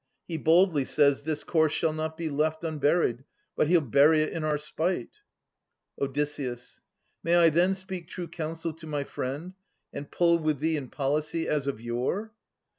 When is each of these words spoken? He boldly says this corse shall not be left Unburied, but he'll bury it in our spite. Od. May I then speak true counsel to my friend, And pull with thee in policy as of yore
He 0.27 0.37
boldly 0.39 0.83
says 0.83 1.21
this 1.21 1.43
corse 1.43 1.71
shall 1.71 1.93
not 1.93 2.17
be 2.17 2.27
left 2.27 2.63
Unburied, 2.63 3.23
but 3.55 3.67
he'll 3.67 3.81
bury 3.81 4.21
it 4.23 4.33
in 4.33 4.43
our 4.43 4.57
spite. 4.57 5.19
Od. 6.01 6.17
May 7.23 7.35
I 7.35 7.49
then 7.51 7.75
speak 7.75 8.07
true 8.07 8.27
counsel 8.27 8.73
to 8.73 8.87
my 8.87 9.03
friend, 9.03 9.53
And 9.93 10.09
pull 10.09 10.39
with 10.39 10.57
thee 10.57 10.75
in 10.75 10.89
policy 10.89 11.47
as 11.47 11.67
of 11.67 11.79
yore 11.79 12.33